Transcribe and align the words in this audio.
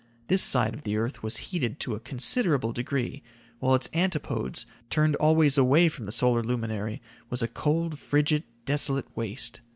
This 0.29 0.41
side 0.41 0.73
of 0.73 0.81
the 0.81 0.97
earth 0.97 1.21
was 1.21 1.37
heated 1.53 1.79
to 1.81 1.93
a 1.93 1.99
considerable 1.99 2.73
degree, 2.73 3.21
while 3.59 3.75
its 3.75 3.87
antipodes, 3.93 4.65
turned 4.89 5.15
always 5.17 5.59
away 5.59 5.89
from 5.89 6.07
the 6.07 6.11
solar 6.11 6.41
luminary, 6.41 7.03
was 7.29 7.43
a 7.43 7.47
cold, 7.47 7.99
frigid, 7.99 8.43
desolate 8.65 9.15
waste. 9.15 9.59